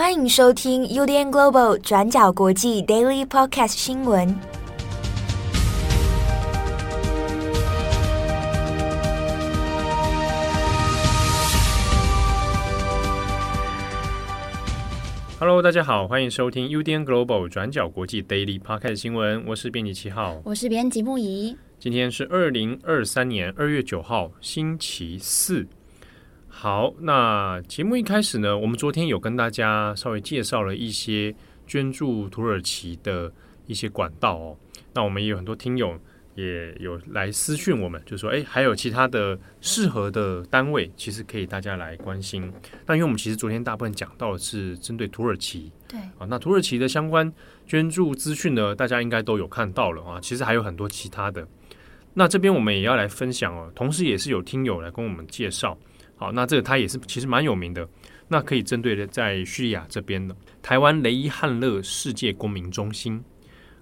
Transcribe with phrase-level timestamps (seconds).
[0.00, 4.34] 欢迎收听 UDN Global 转角国际 Daily Podcast 新闻。
[15.38, 19.44] Hello，大家好，欢迎收听 UDN Global 转角国际 Daily Podcast 新闻。
[19.46, 21.54] 我是编辑七号，我是编辑木仪。
[21.78, 25.66] 今天是二零二三年二月九号，星期四。
[26.62, 31.34] 好，那节目一开始呢，我们昨天有跟大家稍微介绍了一些
[31.66, 33.32] 捐助土耳其的
[33.66, 34.56] 一些管道哦。
[34.92, 35.98] 那我们也有很多听友
[36.34, 42.52] 也有来私讯我们，就说哎，还有其他的适合的单位，其实可以大家来关心。
[42.84, 47.32] 那因为我们其实昨天大部分讲到的是针对土耳其，对啊，那土耳其的相关
[47.66, 50.20] 捐助资讯呢，大家应该都有看到了啊。
[50.20, 51.48] 其实还有很多其他的，
[52.12, 55.78] 那这边我们也要来分享哦，同时也是有听友来跟我们介绍。
[56.20, 57.88] 好，那这个他也是其实蛮有名的。
[58.28, 63.24] 那可以针对的在叙利亚这边的台湾雷伊汉勒世界公民中心。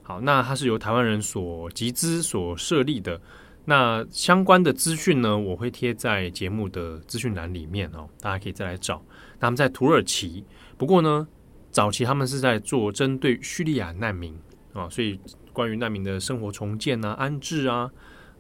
[0.05, 3.21] 好，那它是由台湾人所集资所设立的。
[3.65, 9.05] 那相关的资讯呢，我会贴在节目的资讯栏里面哦，大家可以再来找。
[9.41, 10.45] 他们在土耳其，
[10.77, 11.27] 不过呢，
[11.73, 14.39] 早期他们是在做针对叙利亚难民
[14.75, 15.19] 啊，所以
[15.53, 17.91] 关于难民的生活重建啊、安置啊、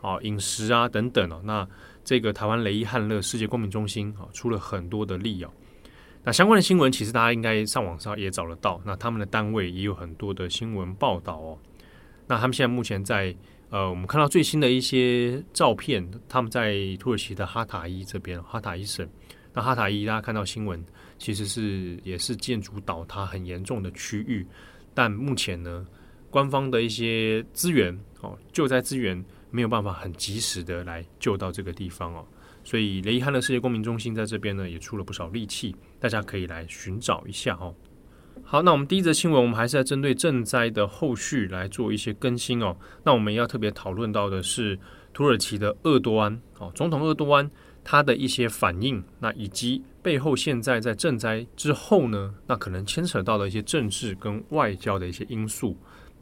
[0.00, 1.68] 啊饮食啊等等哦，那。
[2.08, 5.50] 这个台湾雷伊汉勒世界公民中心啊，出了很多的力哦。
[6.24, 8.80] 那相关的新闻，其实大家应该上网上也找得到。
[8.82, 11.58] 那他们的单位也有很多的新闻报道哦。
[12.26, 13.36] 那他们现在目前在
[13.68, 19.06] 呃，我们看到最新的一些照片，他们在土耳其的哈塔伊这边，哈塔伊省。
[19.52, 20.82] 那哈塔伊大家看到新闻，
[21.18, 24.46] 其实是也是建筑倒塌很严重的区域。
[24.94, 25.86] 但目前呢，
[26.30, 29.22] 官方的一些资源哦，救灾资源。
[29.50, 32.26] 没有办法很及时的来救到这个地方哦，
[32.64, 37.74] 所以雷伊汉的世界公民中心在这边呢也出了不少力气，大家可以来寻找一下哦。
[38.44, 42.76] 好，那我们第一则新闻，我们还是在针对赈灾的后续来做一些更新哦。
[43.04, 44.78] 那我们要特别讨论到的是
[45.12, 47.50] 土耳其的厄多安哦，总统厄多安
[47.82, 55.76] 他的一些反应，那以及背后现在在赈灾之后呢，那可能牵扯到的一些政治跟外交的一些因素。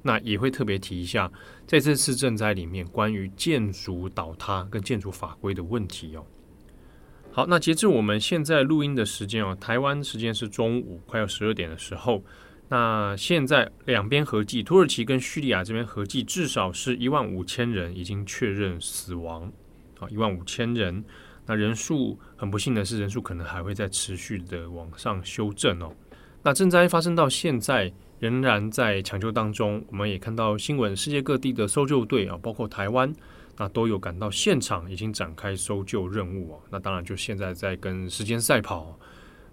[0.06, 1.28] 那也会特别提一下，
[1.66, 6.24] 在这次赈灾里面，关于建筑倒塌跟建筑法规的问题哦。
[7.32, 12.22] 好，那截至我们现在录音的时间哦，台湾时间是中午快要十二点的时候。
[12.68, 19.52] 那现在两边合计，土耳其跟叙利亚这边合计至少是一万五千人已经确认死亡，
[19.98, 21.04] 啊，一万五千人。
[21.44, 25.92] 那人数很不幸的是，人数可能还会再持续的往上修正哦。
[26.42, 27.92] 那赈灾发生到现在。
[28.18, 33.12] 仍然在抢救当中，我们也看到新闻，世界各地的搜救队啊，包括台湾，
[33.58, 36.60] 那都有赶到现场，已经展开搜救任务啊。
[36.70, 38.98] 那当然就现在在跟时间赛跑。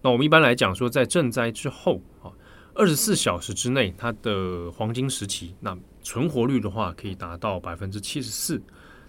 [0.01, 2.31] 那我们一般来讲说，在赈灾之后啊，
[2.73, 8.61] 二十四小时之内，它的黄金时期，那存活率的话可以达到百分之七十四，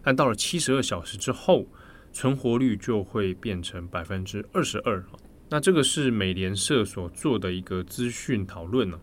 [0.02, 1.64] 但到了七十二小时之后，
[2.12, 5.04] 存活率就会变成百分之二十二。
[5.48, 8.98] 那这个是美联社所做的一个资讯讨论呢。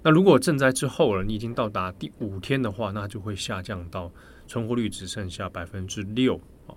[0.00, 4.10] 那如果赈灾之后了，你已经到达第五天的话，那就会下降到
[4.46, 6.36] 存活率只剩下百分之六
[6.68, 6.72] 啊。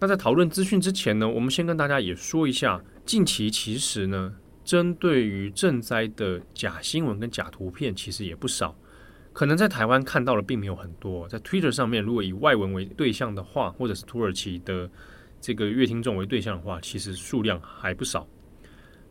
[0.00, 4.34] 那在讨论资讯之前呢，我们先跟大家也说一下，近期其实呢，
[4.64, 8.74] 针对于赈灾的假新闻跟假图片，其实也不少。
[9.34, 14.90] 可能在台湾看到的并没有很多，在 Twitter 上面，如果以外文为对象的话，或者是土耳其的
[15.42, 18.26] 这个乐听众为对象的话，其实数量还不少。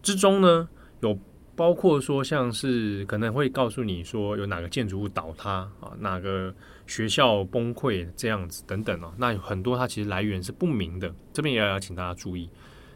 [0.02, 0.68] 之中呢，
[1.02, 1.16] 有。
[1.56, 6.54] 包括说，像是可能会告诉你说有哪个建筑物倒塌啊，哪个
[6.86, 9.14] 学校崩溃这样子等等哦。
[9.18, 12.50] 那有很多它其实来源是不明的，这边也要请大家注意。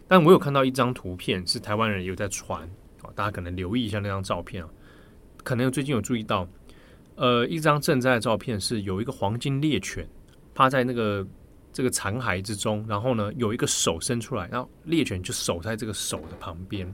[0.08, 2.64] 但我有看到一张图片是台湾人有在传
[3.02, 4.70] 啊，大家可能留意一下那张照片啊。
[5.42, 6.46] 可能最近有注意到，
[7.16, 10.06] 呃，一张賑灾的照片是有一个黄金猎犬
[10.54, 11.26] 趴在那个
[11.72, 16.94] 这个残骸之中，然后呢有一个手伸出来，然后猎犬就守在这个手的旁边。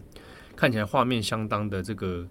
[0.56, 2.28] 看起来画面相当的这个，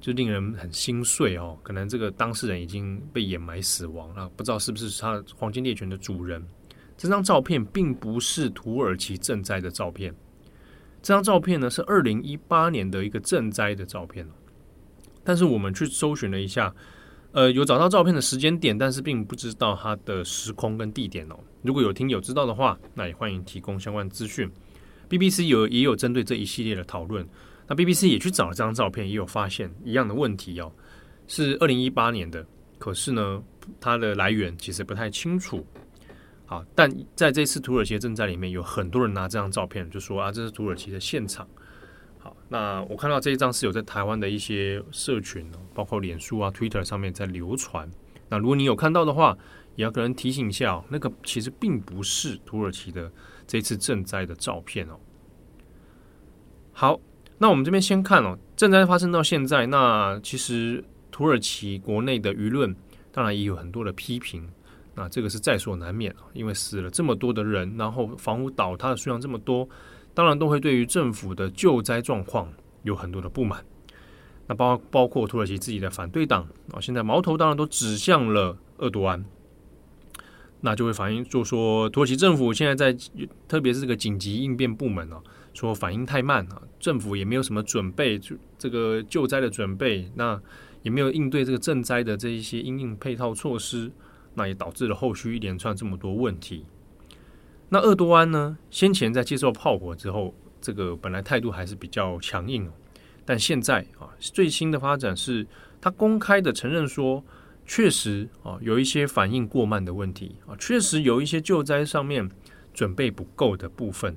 [0.00, 1.58] 就令人很心碎哦。
[1.62, 6.42] 可能这个当事人已经被掩埋死亡了，不知道是不是他黄金猎犬的主人。
[6.96, 10.12] 这张照片并不是土耳其赈灾的照片，
[11.00, 14.26] 这张照片呢是二零一八年的一个赈灾的照片。
[15.22, 16.74] 但是我们去搜寻了一下，
[17.30, 21.38] 呃，有找到照片的时间点，但是并不知道它的时空跟地点哦。
[21.62, 24.50] 如果有听友知道的话，那也欢迎提供相关资讯。
[25.08, 27.24] BBC 有也有针对这一系列的讨论。
[27.68, 30.72] 那 BBC 也去找了这张照片，也有发现一样的问题哦，
[31.26, 32.44] 是二零一八年的，
[32.78, 33.42] 可是呢，
[33.78, 35.66] 它的来源其实不太清楚。
[36.46, 41.46] 好，但在这次土耳其的赈灾里面，有很多人拿这张照片就说啊，这是土耳其的现场。
[42.18, 47.90] 好，那我看到这一张是有在台湾的一些社群，包括脸书啊、Twitter 上面在流传。
[48.30, 49.36] 那如果你有看到的话，
[49.76, 53.12] 也要跟人提醒一下哦，那个其实并不是土耳其的
[53.46, 54.98] 这次震灾的照片哦。
[56.72, 56.98] 好，
[57.38, 62.74] 那我们这边先看哦，震灾发生到现在，那其实土耳其国内的舆论
[63.12, 64.48] 当然也有很多的批评，
[64.94, 69.68] 那这个是在所难免，因为死了这么多的人，然后房屋倒塌的数量这么多，
[70.14, 72.52] 当然都会对于政府的救灾状况
[72.82, 73.64] 有很多的不满。
[74.46, 79.24] 那包包括土耳其自己的反对党啊，现在矛头当然都指向了厄多安。
[80.60, 82.98] 那就会反映，就说土耳其政府现在在，
[83.46, 85.20] 特别是这个紧急应变部门啊，
[85.58, 90.40] 说反应太慢啊，政府也没有什么准备，就这个救灾的准备，那
[90.82, 93.90] 也没有应对这个赈灾的这一些应应配套措施，
[94.34, 96.64] 那也导致了后续一连串这么多问题。
[97.70, 102.70] 那厄多安呢，先前在接受炮火之后，这个本来态度还是比较强硬，
[103.24, 105.44] 但现在啊，最新的发展是
[105.80, 107.24] 他公开的承认说。
[107.70, 112.26] 确实啊，有一些反应过慢的问题啊，确实有一些救灾上面
[112.72, 114.16] 准备不够的部分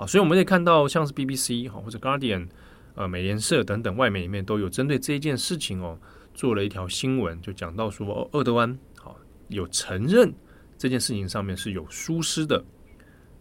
[0.00, 2.48] 啊，所以我们可以看到，像是 BBC 哈或者 Guardian、
[2.94, 5.98] 呃美联社等等外媒里面都有针对这一件事情哦，
[6.32, 9.14] 做了一条新闻，就讲到说，厄德湾好
[9.48, 10.32] 有承认
[10.78, 12.64] 这件事情上面是有疏失的，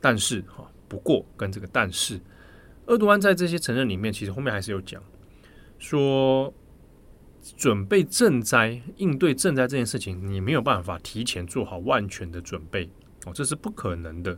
[0.02, 2.20] 但是哈，不过跟这个但是，
[2.88, 5.02] 厄德湾在这些承认里面，其实后面还是有讲
[5.78, 6.54] 说。
[7.56, 12.88] 准备赈灾、应对赈灾这件事情，你没有办法提前做好万全的准备
[13.26, 14.38] 哦，这是不可能的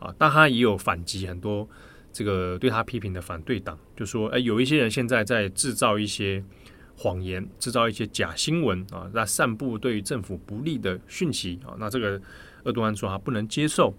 [0.00, 0.12] 啊！
[0.18, 1.68] 但他也有反击很多
[2.12, 6.42] 这个对他批评的反对党，就说：哎，有一些人现在在制造一些
[6.96, 11.76] 谎言，制造一些假新闻啊，那散布对于政府不利的讯息啊。
[11.78, 12.20] 那这个
[12.64, 13.94] 厄多安说他不能接受。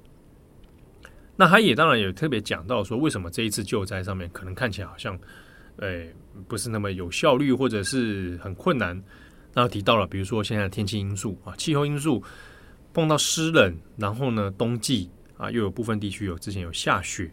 [1.37, 5.17] 那他也当然也特别讲到说，为什么这一次救灾上面可能看起来好像。
[5.77, 6.05] 哎，
[6.47, 9.01] 不是那么有效率，或者是很困难。
[9.51, 12.21] 那提到了，比如说现在天气因素啊，气候因素
[12.93, 15.09] 碰到湿冷，然后呢，冬季
[15.41, 17.31] 啊，又有部分地区有之前有下雪，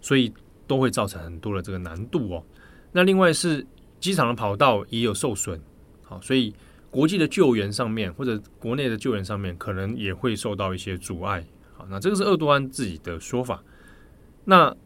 [0.00, 0.32] 所以
[0.66, 2.44] 都会造成很多的这个难度哦。
[2.92, 3.66] 那另外是
[3.98, 5.60] 机场的跑道也有受损，
[6.02, 6.54] 好，所以
[6.90, 11.46] 国际的救援上面或者国内的救援上面可能也会受到一些阻碍。
[11.74, 13.62] 好，那这个是厄多安自己的说法。
[14.44, 14.76] 那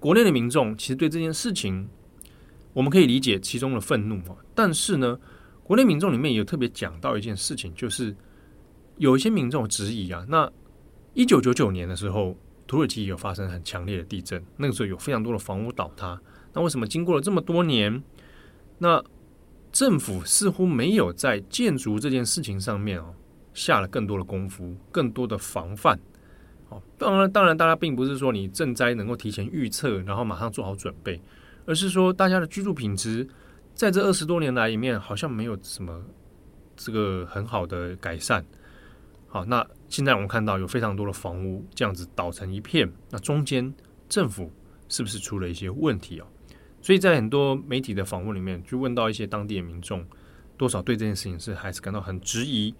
[0.00, 1.88] 国内的民众其实对这件事情。
[2.74, 5.20] 我们可以理解其中的愤怒啊，但是呢，
[5.62, 8.16] 国内民众里面也有特别讲到一件事情，就是
[8.96, 10.50] 有一些民众质疑啊，那
[11.14, 12.36] 一九九九年的时候，
[12.66, 16.20] 土耳其有发生很强烈的地震，那个时候有非常多的房屋倒塌，
[16.52, 18.02] 那为什么经过了这么多年，
[18.78, 19.02] 那
[19.70, 23.14] 政府似乎没有在建筑这件事情上面哦
[23.54, 25.98] 下了更多的功夫，更多的防范？
[26.70, 31.20] 哦，当然，当然，大家并不是说你赈灾能够提前预测，然后马上做好准备。
[31.64, 33.28] 而是说，大家的居住品质
[33.74, 36.02] 在这二十多年来里面，好像没有什么
[36.74, 38.44] 这个很好的改善。
[39.28, 43.70] 好，那现在我们看到有非常多的房屋这样子倒成一片，那中间
[44.08, 44.50] 政府
[44.88, 46.26] 是不是出了一些问题哦？
[46.80, 50.02] 所以在很多媒体的访问里面，就问到一些当地的民众，
[50.56, 52.74] 多少对这件事情是还是感到很质疑。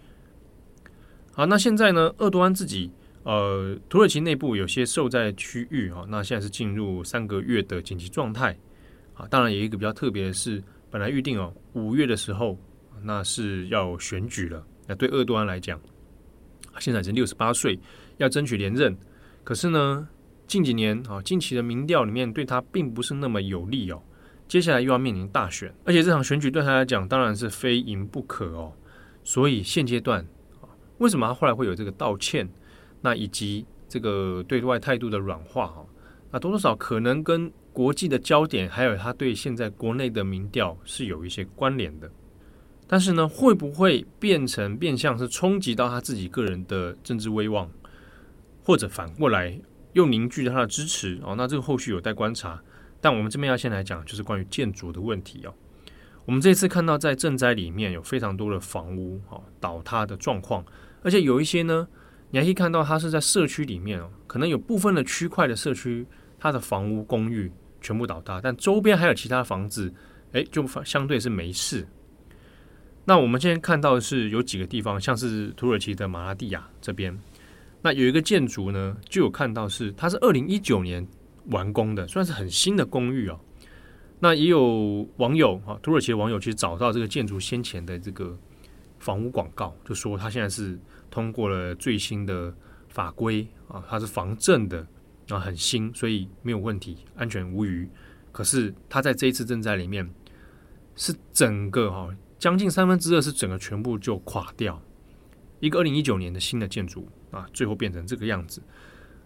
[1.33, 2.91] 好，那现在呢，厄多安自己。
[3.25, 8.57] 呃，土耳其内部有些受灾区域啊，那现在是进入三个月的紧急状态。
[9.13, 12.59] 啊，当然有一个比较特别的是，本来预定哦五月的时候，
[13.03, 14.67] 那是要选举了。
[14.87, 15.79] 那对厄多安来讲，
[16.79, 17.79] 现在已经六十八岁，
[18.17, 18.97] 要争取连任。
[19.45, 20.09] 可是呢，
[20.47, 24.03] 近几年啊，近期的民调里面对他并不是那么有利哦。
[24.49, 28.73] 接下来又要面临大选，而且这场选举对他来讲当然是非赢不可哦。
[29.25, 30.21] 所以现阶段
[30.61, 32.49] 啊，为什么他后来会有这个道歉？
[33.01, 35.85] 那以及这个对外态度的软化哈，
[36.31, 42.11] 那多多少可能跟国际的焦点，还有他对现在国内的民调是有一些关联的。
[42.93, 47.67] 但是呢，会不会变成变相是冲击到他自己个人的政治威望，
[48.63, 49.59] 或者反过来
[49.95, 51.35] 又凝聚了他的支持哦？
[51.35, 52.63] 那这个后续有待观察。
[53.01, 55.55] 但我们这边要先来讲，就是关于建筑的问题哦。
[56.27, 60.63] 我们这次看到在賑灾里面有非常多的房屋哦倒塌的状况，
[61.03, 61.89] 而且有一些呢。
[62.31, 66.07] 你还可以看到，它是在社区里面哦，可能有部分的区块的社区，
[66.39, 69.91] 它的房屋公寓全部倒塌，但周边还有其他房子，
[70.33, 71.89] 诶，就相对是没事。
[73.05, 77.19] 那我们现在看到的是有几个地方，像是土耳其的马拉地亚这边，
[77.81, 81.07] 那有一个建筑呢，就有看到是它是二零一九年
[81.51, 83.39] 完工的，算是很新的公寓哦。
[84.21, 88.37] 那也有网友啊，土耳其的网友去找到这个建筑先前的这个
[88.99, 90.79] 房屋广告，就说它现在是。
[91.13, 92.51] 通过了最新的
[92.89, 94.79] 法规啊，它是防震的
[95.29, 97.87] 啊，很新，所以没有问题，安全无虞。
[98.33, 100.09] 可是它在这一次震灾里面，
[100.97, 102.09] 是整个哈、
[102.43, 104.83] 将近三分之二是整个全部就垮掉，
[105.61, 108.61] 一个二零一九年的新的建筑啊，最后变成这个样子。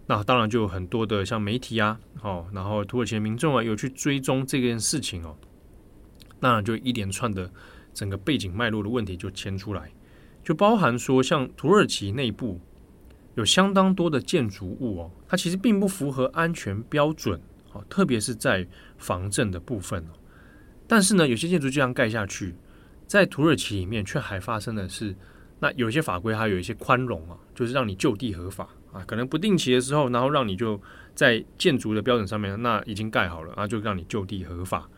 [0.07, 5.35] 那当然就有很多的像媒体啊，哦，然后土耳其的民众啊有去追踪这件事情哦，
[6.41, 7.51] 那就一连串的
[7.95, 9.91] 整个背景脉络的问题就牵出来，
[10.45, 12.61] 就包含说像土耳其内部
[13.35, 17.41] 有相当多的建筑物哦，它其实并不符合安全标准
[17.73, 18.69] 哦，特别是在
[18.99, 20.07] 防震的部分。
[20.87, 22.55] 但是呢，有些建筑就这样盖下去，
[23.07, 25.15] 在土耳其里面却还发生的是，
[25.61, 28.69] 那有些法规还有一些宽容啊，就是让你就地合法。
[28.93, 30.81] 啊，可能不定期的时候，然后让你就
[31.15, 34.89] 在建筑的标准上面，那已经盖好了，啊，就让你就地合法。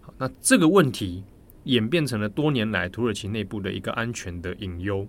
[0.00, 1.24] 好，那这个问题
[1.64, 5.08] 演变成了多年来土耳其内部的一个安全的隐忧。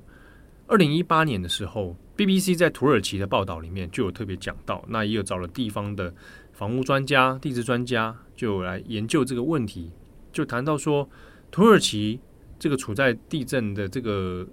[0.66, 6.12] 二零一八年的时候，BBC 在土耳其的报道里面就有特别讲到，那也有找了地方的
[6.54, 9.92] 房屋专家、地质专家，就来研究这个问题，
[10.32, 11.08] 就谈到说，
[11.52, 12.20] 土耳其
[12.64, 14.48] 这个处在地震的这个。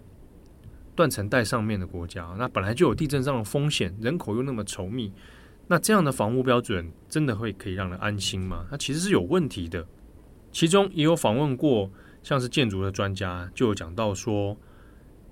[0.97, 5.11] 断层带上面的国家，那本来就有地震上的风险，人口又那么稠密，
[5.67, 8.67] 那这样的房屋标准真的会可以让人安心吗？
[8.71, 9.87] 那其实是有问题的。
[10.53, 11.91] 其中也有访问过
[12.23, 14.55] 像是建筑的专家，就有讲到说，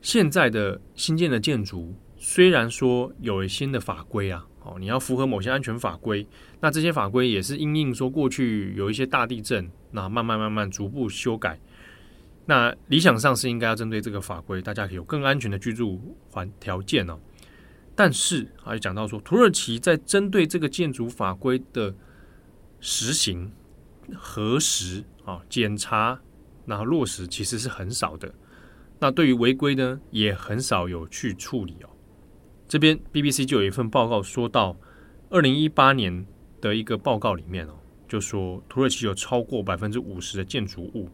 [0.01, 6.27] 现在的新建的建筑虽然说有了新的法规啊，哦，你要符合某些安全法规，
[6.61, 11.61] 那这些法规也是因应说过去有一些大地震，那慢慢慢慢逐步修改。
[12.49, 17.21] 那理想上是应该要针对这个法规，大家可以有更安全的居住环条件哦。
[17.95, 21.95] 但是啊，讲到说，土耳其在针对这个建筑法规的
[22.81, 23.53] 实行、
[24.15, 26.19] 核实啊、检查，
[26.65, 28.33] 然后落实，其实是很少的。
[28.99, 31.91] 那对于违规呢，也很少有去处理哦。
[32.67, 34.75] 这边 BBC 就有一份报告说到，
[35.29, 36.25] 二零一八年
[36.63, 37.75] 的一个报告里面哦，
[38.09, 41.11] 就说土耳其有超过百分之五十的建筑物。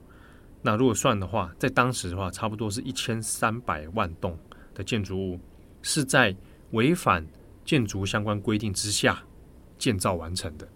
[0.67, 4.35] 那如果算的话，在当时的话，差不多是一千三百万栋
[4.75, 5.39] 的建筑物
[5.83, 6.35] 是在
[6.71, 7.25] 违反
[7.67, 9.23] 建筑相关规定之下
[9.77, 10.67] 建造完成的。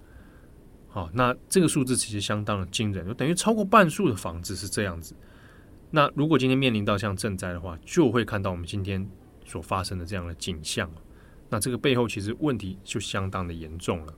[0.88, 5.16] 好，那这个数字其实相当的惊人，就等于超过半数的房子是这样子。
[5.90, 9.08] 那如果今天面临到像震灾的话，就会看到我们今天
[9.46, 10.90] 所发生的这样的景象。
[11.48, 14.12] 那这个背后其实问题就相当的严重了。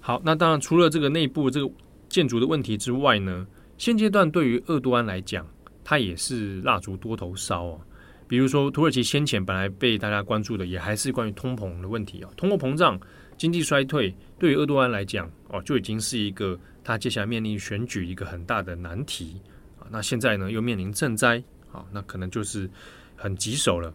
[0.00, 1.72] 好，那当然除了这个内部这个
[2.08, 3.46] 建筑的问题之外呢，
[3.82, 5.44] 现阶段对于厄多安来讲，
[5.82, 7.80] 他也是蜡烛多头烧哦。
[8.28, 12.30] 比如说，土耳其先前本来被大家关注的，也还是关于通膨的问题啊。
[12.36, 12.96] 通货膨胀、
[13.36, 19.40] 经济衰退，对于厄多安来讲，哦，就已经是一个他接下来面临选举一个很大的难题
[19.80, 19.82] 啊。
[19.90, 22.70] 那现在呢，又面临赈灾啊，那可能就是
[23.16, 23.92] 很棘手了。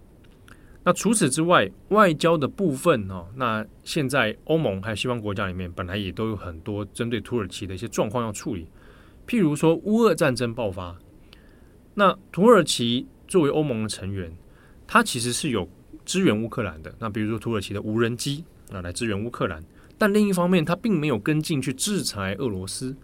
[0.83, 8.67] 那除此之外，外交的部分哦，那现在欧盟还有西方国家里面，本来也都有很多针对土耳其的一些状况要处理。
[9.27, 10.97] 譬如说，乌俄战争爆发，
[11.95, 14.35] 那土耳其作为欧盟的成员，
[14.87, 15.69] 它其实是有
[16.05, 16.95] 支援乌克兰的。
[16.97, 19.61] 那比如说，土耳其的无人机啊，来支援乌克兰，
[19.97, 22.95] 但另一方面，它并没有跟进去制裁俄罗斯，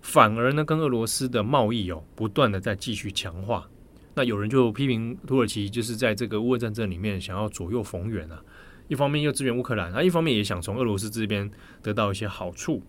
[0.00, 3.68] 反而呢，跟俄罗斯的贸易哦，不断的在继续强化。
[4.14, 8.42] 那有人就批评土耳其，就是在这个乌俄战争里面想要左右逢源啊，
[8.88, 11.48] 一方面又支援乌克兰，啊，一方面也想从俄罗斯这边
[11.80, 12.82] 得到一些好处。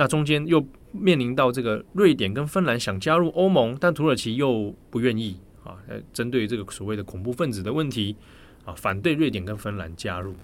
[0.00, 5.76] 那中间又面临到这个瑞典跟芬兰想加入欧盟，但土耳其又不愿意啊。
[6.10, 8.16] 针对这个所谓的恐怖分子的问题
[8.64, 10.34] 啊，反对瑞典跟芬兰加入。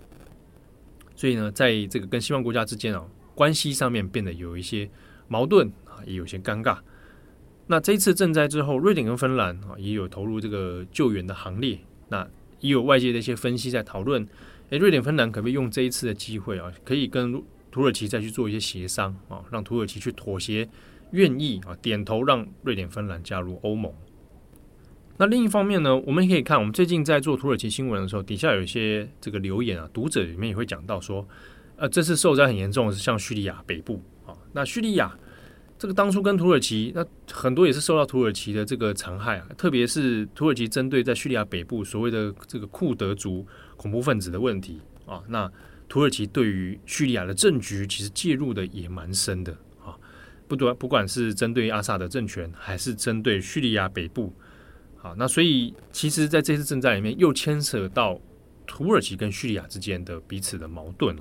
[1.15, 3.03] 所以呢，在这个跟西方国家之间啊，
[3.35, 4.91] 关系上面变得有一些
[5.27, 6.77] 矛盾啊，也有些尴尬。
[7.67, 11.79] 那这一次赈灾之后，瑞典跟芬兰啊也有投入这个救援的行列。
[12.11, 12.29] 那
[12.61, 14.29] 也有外界的一些分析在讨论，
[14.69, 17.43] 诶，瑞典、芬兰可不可以用这一次的机会啊，可以跟
[17.77, 20.67] 土耳其再去做一些协商啊，让土耳其去妥协，
[21.11, 23.93] 愿意啊点头让瑞典、芬兰加入欧盟。
[25.19, 31.29] 那另一方面呢，我们也可以看，我们最近在做土耳其新闻的时候，底下有一些这个留言啊，读者里面也会讲到说，
[31.77, 35.15] 呃，这次受灾很严重的是像叙利亚北部啊，那叙利亚
[35.79, 45.53] 这个当初跟土耳其，那很多也是受到土耳其的这个残害啊，特别是土耳其针对在叙利亚北部所谓的这个库德族恐怖分子的问题啊，那。
[45.89, 49.53] 土耳其对于叙利亚的政局其实介入的也蛮深的
[49.85, 49.97] 啊，
[50.49, 54.35] 不管不管是针对阿萨德政权，还是针对叙利亚北部，
[55.01, 58.21] 啊，那所以其实在这次政战里面又牵扯到
[58.67, 61.17] 土耳其跟叙利亚之间的彼此的矛盾。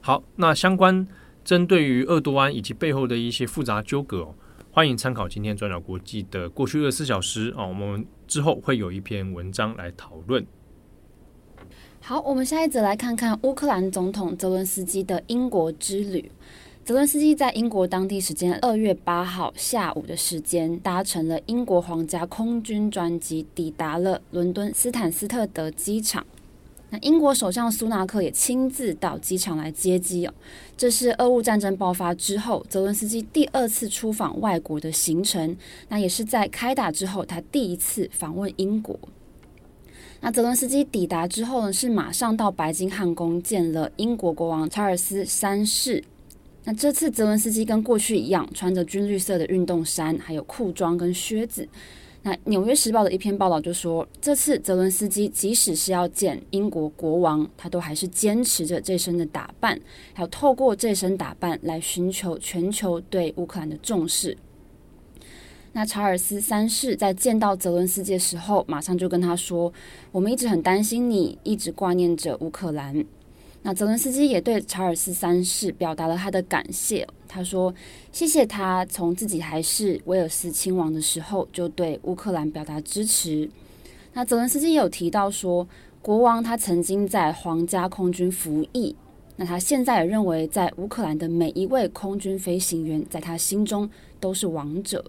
[0.00, 1.06] 好，那相关
[1.44, 4.34] 针对于厄多安以及背后的一些复杂纠葛哦，
[4.70, 10.46] 欢迎参考今天转角国际的过去二十四小时啊，我们之后会有一篇文章来讨论。
[12.04, 16.28] 好，我们下一则来看看乌克兰总统泽伦斯基的英国之旅。
[16.84, 26.26] 泽伦斯基在英国当地时间二月八号下午的时间，搭乘了英国皇家空军专机，抵达了伦敦斯坦斯特德机场。
[26.90, 30.34] 那英国首相苏纳克也亲自到机场来接机哦。
[30.76, 35.56] 这是俄乌战争爆发之后，泽伦斯基第二次出访外国的行程。
[35.88, 38.98] 那也是在开打之后，他第一次访问英国。
[40.24, 46.00] 那泽伦斯基抵达之后呢，是马上到白金汉宫见了英国国王查尔斯三世。
[46.62, 51.68] 那这次泽伦斯基跟过去一样，穿着军绿色的运动衫，还有裤装跟靴子。
[52.22, 59.76] 那《纽约时报》的一篇报道就说，这次泽伦斯基即使是要见英国国王，他都还是坚持着这身的打扮，
[60.14, 64.38] 还有透过这身打扮来寻求全球对乌克兰的重视。
[65.74, 69.72] 那查尔斯三世在见到泽伦斯基的时候，马上就跟他说
[70.12, 73.04] ：“我们一直很担心你，一直挂念着乌克兰。”
[73.64, 77.06] 那泽伦斯基也对查尔斯三世表达了他的感谢。
[77.26, 77.72] 他说
[78.12, 83.48] ：“谢谢他从自己还是威尔斯亲王的时候就对乌克兰表达支持。”
[84.12, 85.66] 那泽伦斯基也有提到说，
[86.02, 88.94] 国王他曾经在皇家空军服役。
[89.36, 93.88] 那他现在也认为，在乌克兰的每一位空军飞行员，在他心中
[94.20, 95.02] 都是王者。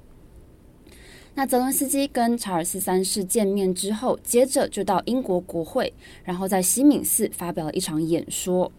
[1.36, 5.92] 那泽伦斯基跟查尔斯三世见面之后，接着就到英国国会，
[6.24, 8.72] 然后在西敏寺发表了一场演说。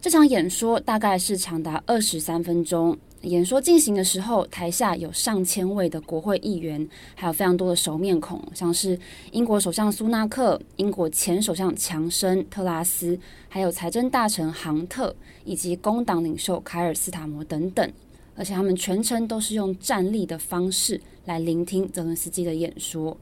[0.00, 2.96] 这场演说大概是长达二十三分钟。
[3.22, 8.96] 演说进行的时候，台下有上千位的国会议员，还有非常多的熟面孔，像是
[9.32, 15.12] 英国首相苏纳克、英国前首相强生、特拉斯，还有财政大臣杭特，
[15.44, 17.90] 以及工党领袖凯尔斯塔摩等等。
[18.36, 23.16] 而且他们全程都是用站立的方式来聆听泽伦斯基的演说。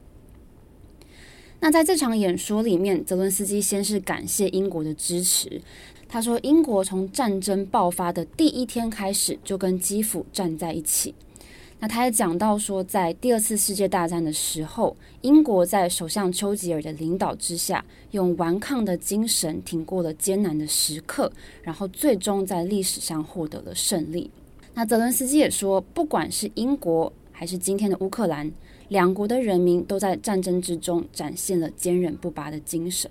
[1.61, 5.61] 那在这场演说里面，泽伦斯基先是感谢英国的支持。
[6.07, 11.15] 他说，英国从战争爆发的第一天开始就跟基辅站在一起。
[11.79, 21.31] 那他也讲到说，在第二次世界大战的时候，英国在首相丘吉尔的领导之下，用顽抗的精神挺过了艰难的时刻，
[21.63, 24.29] 然后最终在历史上获得了胜利。
[24.77, 28.51] 那泽伦斯基也说，不管是英国还是今天的乌克兰，
[28.89, 33.09] 两国的人民都在战争之中展现了坚韧不拔的精神。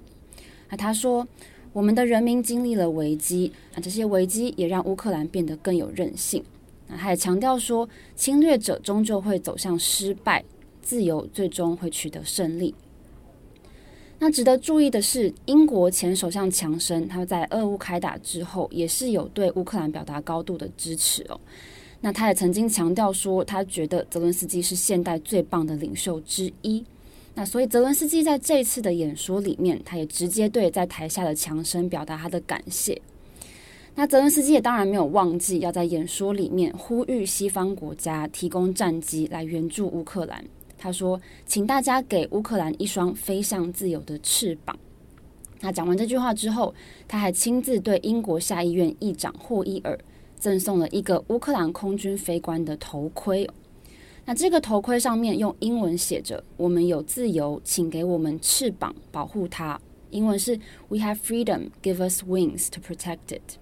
[0.69, 1.27] 那他说，
[1.73, 6.45] 我们的人民经历了危机，那这些危机也让乌克兰变得更有韧性。
[6.87, 10.45] 那他也强调说，侵略者终究会走向失败，
[10.83, 12.75] 自由最终会取得胜利。
[14.19, 21.39] 那值得注意的是，英国前首相强生他在俄乌开打之后，也是有对乌克兰表达高度的支持哦。
[22.01, 26.85] 那他也曾经强调说，他觉得泽伦斯基是现代最棒的领袖之一。
[27.35, 33.01] 那所以泽伦斯基在这次的演说里面，他也直接对在台下的强生表达他的感谢。
[33.97, 40.45] 那泽伦斯基也当然没有忘记要在演说里面呼吁西方国家提供战机来援助乌克兰。
[40.85, 41.19] 他说
[41.49, 44.79] ：“请大家给乌克兰一双飞向自由的翅膀。”
[45.63, 46.75] 那讲完这句话之后，
[47.09, 49.99] 他还亲自对英国下议院议长霍伊尔
[50.37, 53.49] 赠送了一个乌克兰空军飞官的头盔。
[54.27, 59.81] 那这个头盔上面用英文写着：“我们有自由，请给我们翅膀保护它。”
[60.13, 63.57] 英文是 “We have freedom, give us wings to protect it。”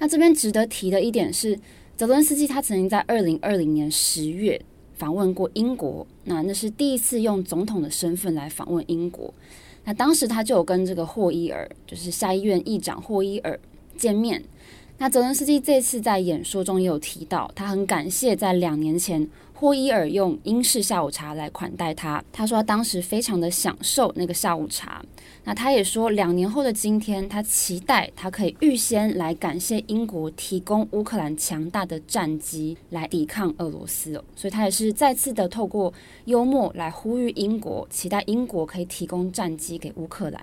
[0.00, 1.60] 那这边值得提的一点是，
[1.94, 4.58] 泽伦斯基他曾经在二零二零年十月。
[4.98, 9.32] 访问过英国，那那是第一次用总统的身份来访问英国。
[9.84, 13.58] 那当时他就有跟这个霍伊尔，就是下议院议长霍伊尔
[13.96, 14.42] 见面。
[14.98, 19.26] 那泽伦斯基这次在演说中也有提到，他很感谢在两年前。
[19.60, 25.04] 霍伊尔用英式下午茶来款待他，他说当时非常的享受那个下午茶。
[25.42, 34.12] 那他也说，两年后的今天，他期待他可以预先来感谢英国提供乌克兰强大的战机来抵抗俄罗斯。
[34.36, 35.92] 所以他也是再次的透过
[36.26, 40.40] 幽默来呼吁英国，期待英国可以提供战机给乌克兰。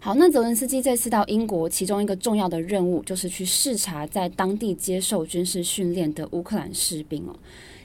[0.00, 7.34] 好，那泽伦斯基这次到英国，其中一个重要的任务就是去视察在当地接受军事训练的乌克兰士兵哦。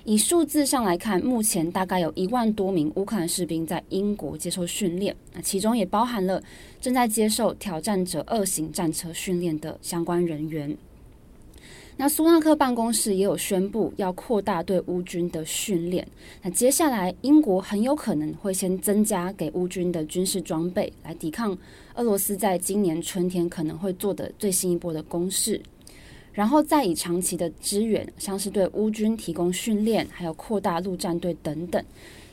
[0.05, 6.41] 以数字上来看，目前大概有一万多名乌克兰士兵在英国接受训练，那其中也包含了
[6.79, 10.77] 正在接受挑战者二型战车训练的相关人员。
[11.95, 16.05] 那苏纳克办公室也有宣布要扩大对乌军的训练。
[16.41, 21.57] 那接下来，英国很有可能会先增加给乌军的军事装备，来抵抗
[21.93, 25.61] 俄罗斯在今年春天可能会做的最新一波的攻势，
[26.33, 31.81] 然后再以长期的支援，像是对乌军提供训练，还有扩大陆战队等等，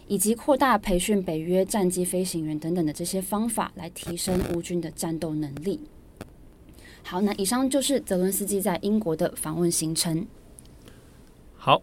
[0.09, 5.79] 以及扩大培训北约战机飞行员等等的这些方法，来提升乌军的战斗能力。
[7.05, 10.27] 好，那以上就是泽伦斯基在英国的访问行程。
[11.57, 11.83] 好，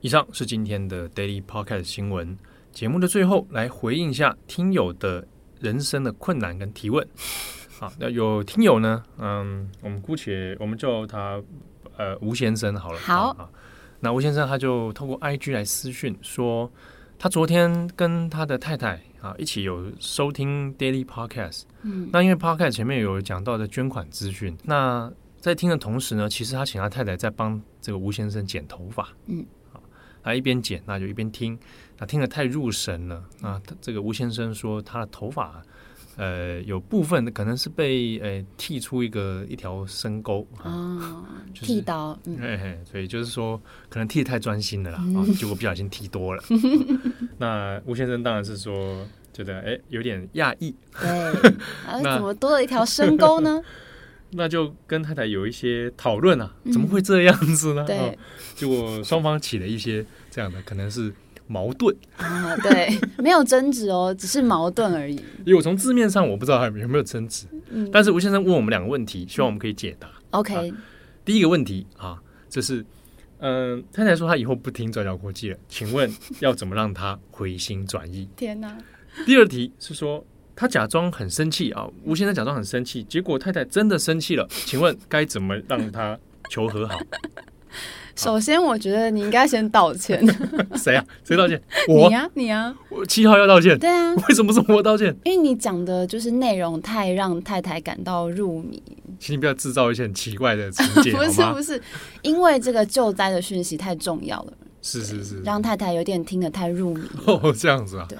[0.00, 2.36] 以上是今天的 Daily Podcast 新闻。
[2.72, 5.26] 节目的最后，来回应一下听友的
[5.60, 7.06] 人生的困难跟提问。
[7.78, 11.42] 好，那有听友呢，嗯，我们姑且我们叫他
[11.96, 12.98] 呃吴先生好了。
[12.98, 13.50] 好，好，
[14.00, 16.70] 那吴先生他就透过 IG 来私讯说，
[17.22, 21.64] 他昨天跟他的太太啊一起有收听 Daily Podcast。
[21.82, 29.06] 嗯，那因为 Podcast 前面有讲到的捐款资讯，那在听的同时呢，其实他请他太太在帮这个吴先生剪头发。
[29.26, 29.44] 嗯。
[30.22, 31.58] 他一边剪，那就一边听，
[31.98, 33.22] 那听得太入神了。
[33.40, 35.62] 那，这个吴先生说，他的头发，
[36.20, 42.18] 呃，有部分可能是被呃剃出一个一条深沟啊，就是、剃刀，
[42.84, 46.42] 所以就是说，可能剃得太专心了啦，嗯、 啊，结果不小心剃多了。
[47.40, 49.02] 那吴先生当然是说，
[49.32, 51.52] 觉得哎有点讶异，对，
[52.02, 53.62] 那怎么多了一条深沟呢？
[54.32, 57.82] 那就跟太太有一些讨论啊，怎么会这样子呢？
[57.84, 58.14] 嗯、对、哦，
[58.54, 61.10] 结果双方起了一些这样的，可能是
[61.50, 62.56] 矛盾啊。
[62.58, 65.16] 对，没有争执哦，只是矛盾而已。
[65.44, 70.08] 因为我从字面上我不知道还有没有争执，嗯、但是吴先生问我们两个问题，希望我们可以解答。
[70.30, 70.76] OK，、啊、
[71.24, 72.16] 第一个问题啊，
[72.48, 72.84] 就是
[73.38, 78.28] 嗯、呃，太太说她以后不听转角国际了，请问要怎么让她回心转意？
[78.36, 78.78] 天哪！
[79.26, 80.24] 第二题是说。
[80.56, 84.46] 他假装很生气啊，吴先生假装很生气，结果太太真的生气了。
[84.50, 86.18] 请问该怎么让他
[86.50, 87.00] 求和好？
[88.16, 90.20] 首先，我觉得你应该先道歉。
[90.76, 91.04] 谁啊？
[91.24, 91.60] 谁道歉？
[91.88, 92.74] 我你啊，你啊。
[92.90, 93.78] 我七号要道歉。
[93.78, 94.14] 对啊。
[94.28, 95.16] 为什么是我道歉？
[95.24, 98.82] 因为你讲的就是内容太让太太感到入迷。
[99.18, 101.80] 请你不要制造一些很奇怪的情节，不是不是，
[102.22, 104.52] 因为这个救灾的讯息太重要了。
[104.82, 107.02] 是是是，让太太有点听得太入迷。
[107.26, 108.06] 哦，这样子啊。
[108.08, 108.18] 对。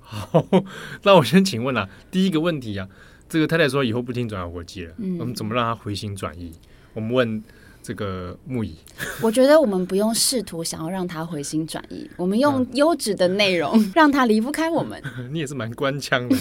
[0.00, 0.44] 好，
[1.02, 2.86] 那我先请问啊，第一个问题啊，
[3.28, 6.52] 这个太太说以后不听转角国际了，嗯，我们怎么让她回心转意？
[6.92, 7.42] 我们问
[7.84, 8.74] 这个木椅。
[9.20, 15.00] 我觉得我们不用试图想要让他回心转意，我们用优质的内容 让他离不开我们。
[15.30, 16.34] 你也是蛮官腔的。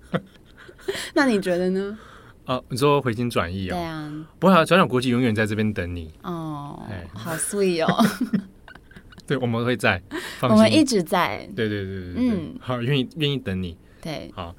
[1.12, 1.98] 那你觉得呢？
[2.46, 3.76] 啊，你说回心转意啊？
[3.76, 4.26] 对啊。
[4.38, 6.10] 不会啊，转角国际永远在这边等你。
[6.22, 8.06] 哦，哎，好 sweet 哦。
[9.26, 10.00] 对，我们会在，
[10.42, 11.46] 我们一直在。
[11.54, 13.76] 对对对对，嗯，好，愿意愿意等你。
[14.00, 14.54] 对，好，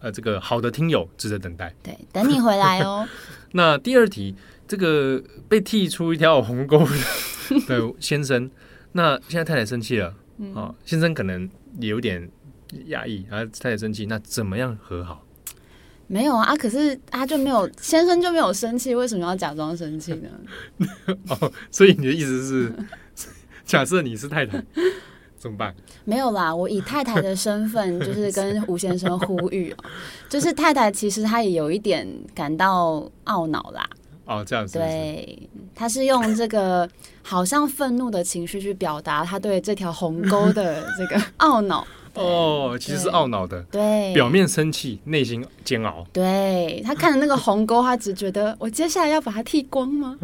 [0.00, 1.72] 呃，这个好的听友值得等待。
[1.82, 3.08] 对，等你回来哦。
[3.52, 4.34] 那第二题，
[4.70, 6.86] 这个被剃出一条鸿沟
[7.66, 8.48] 的先生，
[8.92, 10.14] 那现在太太生气了，
[10.54, 12.30] 啊，先生可能也有点
[12.86, 15.26] 压抑，啊，太太生气，那怎么样和好？
[16.06, 20.28] 没有啊，可是他就没有，先生就没有生气，为什么要假装生气呢？
[21.30, 22.72] 哦，所以你的意思是？
[23.66, 24.64] 假设你是太太，
[25.36, 25.74] 怎么办？
[26.04, 29.84] 没有啦，我以太太的身份，就是跟吴先生呼吁哦，
[30.28, 33.84] 就是太太其实她也有一点感到懊恼啦。
[34.30, 34.78] 哦，这样子。
[34.78, 36.88] 对，他是用这个
[37.20, 41.84] 好像愤怒的情绪去表达他对这条鸿沟的这个 懊恼。
[42.14, 43.60] 哦，其实是懊恼的。
[43.64, 46.06] 对，表面生气，内心煎熬。
[46.12, 50.16] 对，他看着那个鸿沟，他只觉得我接下来要把它剃光吗？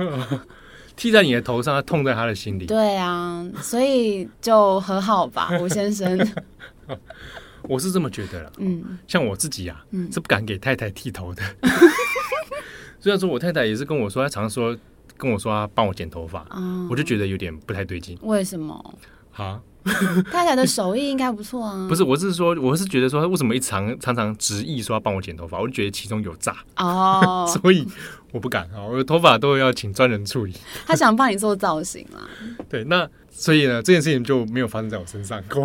[0.95, 2.67] 剃在你的头上，他痛在他的心里。
[2.67, 6.17] 对啊，所以就和好吧， 吴先生。
[7.63, 8.53] 我是这么觉得了。
[8.59, 11.43] 嗯，像我自己啊，嗯、是不敢给太太剃头的。
[13.07, 14.77] 虽然说我太太也是跟我说，她常常说
[15.17, 18.19] 跟我说她帮我剪头发，嗯、我就觉得有点不太对劲。
[18.23, 18.99] 为什么？
[19.31, 19.63] 好。
[20.33, 21.87] 太太的手艺应该不错啊。
[21.89, 27.87] 不是，我是说，我是觉得说，他为什么一常常常执意说要帮我剪头发，我就觉得其中有诈哦， 所以
[28.33, 30.53] 我不敢啊，我的头发都要请专人处理。
[30.85, 32.27] 他想帮你做造型啊？
[32.69, 35.65] 对，那所以呢，这件事情就没有发生在我身上过。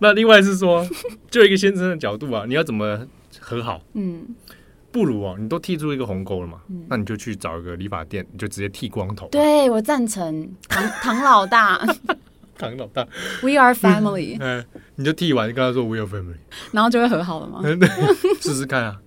[0.00, 0.84] 那另外是说，
[1.30, 3.06] 就一个先生的角度啊，你要怎么
[3.38, 3.80] 和好？
[3.94, 4.26] 嗯，
[4.92, 9.28] 不如哦，你都剃出一个鸿沟了嘛，嗯、那你就去找一个理发店，你就直接剃光头。
[9.28, 11.80] 对，我赞成，唐唐老大。
[12.58, 13.02] 唐老大
[13.42, 14.36] ，We are family。
[14.42, 14.62] 嗯，
[14.96, 16.36] 你就剃完，跟他说 We are family，
[16.72, 17.62] 然后就会和好了吗？
[18.42, 19.00] 试试看啊。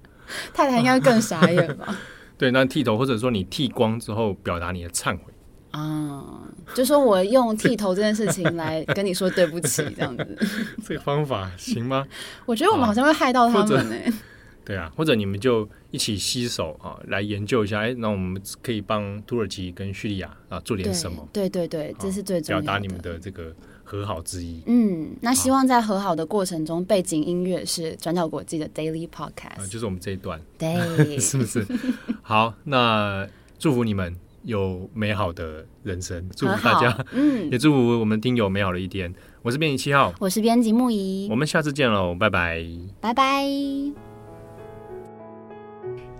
[0.53, 1.95] 太太应该更傻眼吧？
[2.35, 5.31] 对，那剃头或者说你剃光之后，表达你的忏悔
[5.69, 6.23] 啊，
[6.73, 10.39] 就说我用剃头这件事情来跟你说对不起，这样子。
[10.87, 12.03] 这个方法行吗？
[12.47, 13.95] 我觉得我们好像会害到他们呢。
[14.65, 21.27] 对啊，或者你们就一起携手啊，来研究一下，哎，那我们可以帮土耳其跟叙利亚啊做点什么？
[21.33, 22.65] 对对对，这是最重要的。
[22.65, 24.61] 表达你们的这个和好之意。
[24.65, 30.75] 嗯，那希望在和好的过程中，背景音乐是转角国际的 Daily Podcast，就是我们这一段，对，
[31.19, 31.65] 是不是？
[32.21, 33.27] 好，那
[33.59, 39.13] 祝福你们有美好的人生，祝福大家，嗯， 也祝福我们听友美好的一天。
[39.41, 42.65] 我是编辑七号，我是编辑木仪，我们下次见喽，拜拜，
[43.01, 44.12] 拜拜。